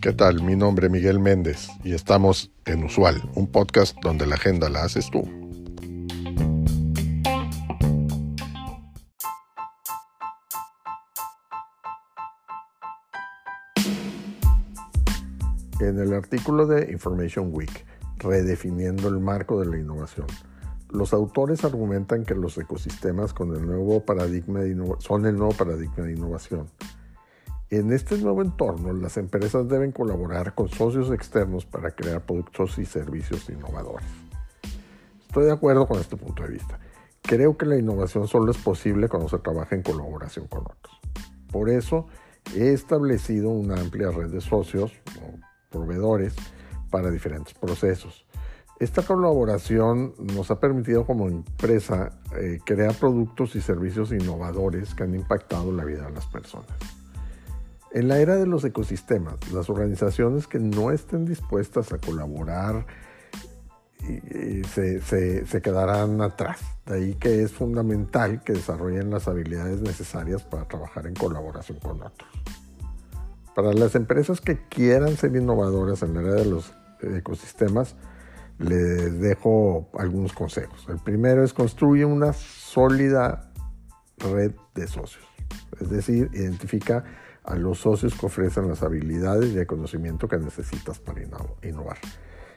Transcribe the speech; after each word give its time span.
¿Qué 0.00 0.12
tal? 0.12 0.42
Mi 0.42 0.54
nombre 0.54 0.86
es 0.86 0.92
Miguel 0.92 1.18
Méndez 1.18 1.68
y 1.82 1.92
estamos 1.92 2.52
en 2.64 2.84
Usual, 2.84 3.28
un 3.34 3.50
podcast 3.50 3.96
donde 4.02 4.24
la 4.24 4.36
agenda 4.36 4.68
la 4.68 4.84
haces 4.84 5.10
tú. 5.10 5.22
En 15.80 15.98
el 15.98 16.14
artículo 16.14 16.66
de 16.66 16.90
Information 16.92 17.50
Week, 17.52 17.84
redefiniendo 18.18 19.08
el 19.08 19.18
marco 19.18 19.60
de 19.60 19.66
la 19.66 19.78
innovación, 19.78 20.26
los 20.96 21.12
autores 21.12 21.64
argumentan 21.64 22.24
que 22.24 22.34
los 22.34 22.56
ecosistemas 22.56 23.34
con 23.34 23.54
el 23.54 23.66
nuevo 23.66 24.00
paradigma 24.00 24.60
son 24.98 25.26
el 25.26 25.36
nuevo 25.36 25.52
paradigma 25.52 26.04
de 26.04 26.14
innovación. 26.14 26.68
En 27.68 27.92
este 27.92 28.16
nuevo 28.18 28.42
entorno, 28.42 28.92
las 28.92 29.16
empresas 29.16 29.68
deben 29.68 29.92
colaborar 29.92 30.54
con 30.54 30.68
socios 30.68 31.10
externos 31.10 31.66
para 31.66 31.90
crear 31.90 32.24
productos 32.24 32.78
y 32.78 32.86
servicios 32.86 33.48
innovadores. 33.50 34.06
Estoy 35.26 35.44
de 35.44 35.52
acuerdo 35.52 35.86
con 35.86 36.00
este 36.00 36.16
punto 36.16 36.44
de 36.44 36.50
vista. 36.50 36.78
Creo 37.20 37.58
que 37.58 37.66
la 37.66 37.76
innovación 37.76 38.26
solo 38.28 38.50
es 38.50 38.56
posible 38.56 39.08
cuando 39.08 39.28
se 39.28 39.38
trabaja 39.38 39.74
en 39.74 39.82
colaboración 39.82 40.46
con 40.46 40.60
otros. 40.60 41.00
Por 41.50 41.68
eso 41.68 42.06
he 42.54 42.72
establecido 42.72 43.50
una 43.50 43.80
amplia 43.80 44.10
red 44.10 44.30
de 44.30 44.40
socios 44.40 44.92
o 45.20 45.38
proveedores 45.70 46.34
para 46.90 47.10
diferentes 47.10 47.52
procesos. 47.52 48.26
Esta 48.78 49.02
colaboración 49.02 50.14
nos 50.18 50.50
ha 50.50 50.60
permitido 50.60 51.06
como 51.06 51.28
empresa 51.28 52.12
eh, 52.36 52.60
crear 52.64 52.94
productos 52.94 53.56
y 53.56 53.62
servicios 53.62 54.12
innovadores 54.12 54.94
que 54.94 55.04
han 55.04 55.14
impactado 55.14 55.72
la 55.72 55.84
vida 55.84 56.06
de 56.06 56.12
las 56.12 56.26
personas. 56.26 56.68
En 57.92 58.08
la 58.08 58.18
era 58.18 58.36
de 58.36 58.46
los 58.46 58.64
ecosistemas, 58.64 59.36
las 59.52 59.70
organizaciones 59.70 60.46
que 60.46 60.58
no 60.58 60.90
estén 60.90 61.24
dispuestas 61.24 61.92
a 61.92 61.98
colaborar 61.98 62.84
se, 64.72 65.00
se, 65.00 65.62
quedarán 65.62 66.20
atrás. 66.20 66.60
De 66.84 66.94
ahí 66.96 67.14
que 67.14 67.42
es 67.42 67.52
fundamental 67.52 68.42
que 68.42 68.52
desarrollen 68.52 69.10
las 69.10 69.26
habilidades 69.28 69.80
necesarias 69.80 70.42
para 70.42 70.68
trabajar 70.68 71.06
en 71.06 71.14
colaboración 71.14 71.78
con 71.80 72.02
otros. 72.02 72.30
Para 73.54 73.72
las 73.72 73.94
empresas 73.94 74.40
que 74.40 74.58
quieran 74.68 75.16
ser 75.16 75.34
innovadoras 75.34 76.02
en 76.02 76.14
la 76.14 76.20
era 76.20 76.34
de 76.34 76.44
los 76.44 76.72
ecosistemas, 77.00 77.96
les 78.58 79.20
dejo 79.20 79.90
algunos 79.98 80.32
consejos. 80.32 80.86
El 80.88 80.98
primero 80.98 81.44
es 81.44 81.52
construir 81.52 82.06
una 82.06 82.32
sólida 82.32 83.50
red 84.18 84.52
de 84.74 84.86
socios. 84.86 85.24
Es 85.80 85.90
decir, 85.90 86.30
identifica 86.32 87.04
a 87.44 87.54
los 87.54 87.78
socios 87.78 88.14
que 88.14 88.26
ofrecen 88.26 88.68
las 88.68 88.82
habilidades 88.82 89.52
y 89.52 89.58
el 89.58 89.66
conocimiento 89.66 90.26
que 90.26 90.38
necesitas 90.38 90.98
para 90.98 91.22
innovar. 91.62 91.98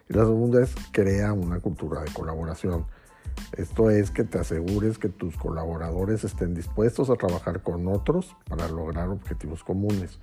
Y 0.07 0.13
la 0.13 0.23
segunda 0.23 0.63
es 0.63 0.73
crea 0.91 1.33
una 1.33 1.59
cultura 1.59 2.01
de 2.01 2.11
colaboración. 2.11 2.85
Esto 3.55 3.91
es 3.91 4.09
que 4.09 4.23
te 4.23 4.39
asegures 4.39 4.97
que 4.97 5.09
tus 5.09 5.37
colaboradores 5.37 6.23
estén 6.23 6.55
dispuestos 6.55 7.09
a 7.09 7.15
trabajar 7.15 7.61
con 7.61 7.87
otros 7.87 8.35
para 8.47 8.67
lograr 8.67 9.09
objetivos 9.09 9.63
comunes. 9.63 10.19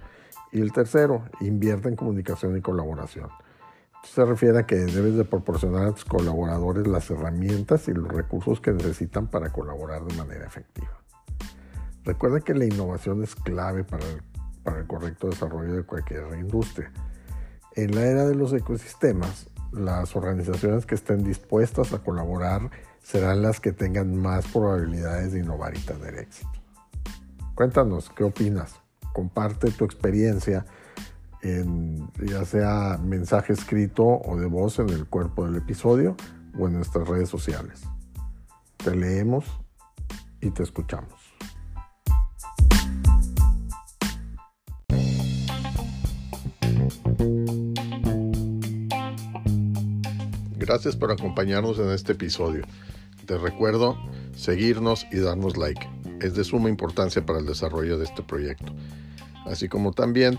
Y 0.53 0.61
el 0.61 0.73
tercero, 0.73 1.25
invierte 1.41 1.89
en 1.89 1.97
comunicación 1.97 2.57
y 2.57 2.61
colaboración 2.61 3.29
se 4.07 4.25
refiere 4.25 4.59
a 4.59 4.67
que 4.67 4.77
debes 4.77 5.17
de 5.17 5.25
proporcionar 5.25 5.87
a 5.87 5.93
tus 5.93 6.05
colaboradores 6.05 6.87
las 6.87 7.11
herramientas 7.11 7.89
y 7.89 7.93
los 7.93 8.09
recursos 8.09 8.61
que 8.61 8.73
necesitan 8.73 9.27
para 9.27 9.51
colaborar 9.53 10.05
de 10.05 10.15
manera 10.15 10.47
efectiva. 10.47 11.03
Recuerda 12.05 12.41
que 12.41 12.55
la 12.55 12.65
innovación 12.65 13.23
es 13.23 13.35
clave 13.35 13.85
para 13.85 14.05
el, 14.09 14.23
para 14.63 14.79
el 14.79 14.87
correcto 14.87 15.29
desarrollo 15.29 15.75
de 15.75 15.83
cualquier 15.83 16.25
industria. 16.39 16.93
En 17.75 17.95
la 17.95 18.03
era 18.03 18.25
de 18.25 18.35
los 18.35 18.53
ecosistemas, 18.53 19.49
las 19.73 20.15
organizaciones 20.15 20.87
que 20.87 20.95
estén 20.95 21.25
dispuestas 21.25 21.93
a 21.93 21.99
colaborar 21.99 22.71
serán 23.03 23.43
las 23.43 23.61
que 23.61 23.73
tengan 23.73 24.17
más 24.17 24.47
probabilidades 24.47 25.33
de 25.33 25.41
innovar 25.41 25.77
y 25.77 25.81
tener 25.81 26.17
éxito. 26.19 26.51
Cuéntanos, 27.55 28.11
¿qué 28.11 28.25
opinas? 28.25 28.77
Comparte 29.13 29.71
tu 29.71 29.85
experiencia 29.85 30.65
en 31.51 32.11
ya 32.25 32.45
sea 32.45 32.99
mensaje 33.03 33.53
escrito 33.53 34.05
o 34.05 34.37
de 34.37 34.47
voz 34.47 34.79
en 34.79 34.91
el 34.91 35.07
cuerpo 35.07 35.45
del 35.45 35.57
episodio 35.57 36.17
o 36.59 36.67
en 36.67 36.75
nuestras 36.75 37.09
redes 37.09 37.29
sociales. 37.29 37.83
Te 38.77 38.95
leemos 38.95 39.45
y 40.41 40.51
te 40.51 40.63
escuchamos. 40.63 41.13
Gracias 50.57 50.97
por 50.97 51.13
acompañarnos 51.13 51.79
en 51.79 51.91
este 51.91 52.13
episodio. 52.13 52.65
Te 53.25 53.39
recuerdo 53.39 53.97
seguirnos 54.35 55.07
y 55.13 55.19
darnos 55.19 55.57
like. 55.57 55.89
Es 56.21 56.35
de 56.35 56.43
suma 56.43 56.69
importancia 56.69 57.25
para 57.25 57.39
el 57.39 57.47
desarrollo 57.47 57.99
de 57.99 58.05
este 58.05 58.23
proyecto. 58.23 58.73
Así 59.45 59.69
como 59.69 59.93
también 59.93 60.39